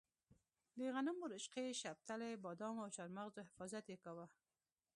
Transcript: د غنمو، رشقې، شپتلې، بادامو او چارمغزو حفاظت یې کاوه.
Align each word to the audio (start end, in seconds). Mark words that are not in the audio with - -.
د 0.77 0.79
غنمو، 0.95 1.25
رشقې، 1.33 1.77
شپتلې، 1.81 2.31
بادامو 2.45 2.79
او 2.85 2.93
چارمغزو 2.97 3.47
حفاظت 3.47 3.85
یې 3.91 3.97
کاوه. 4.05 4.25